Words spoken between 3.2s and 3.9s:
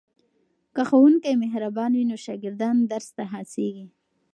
هڅېږي.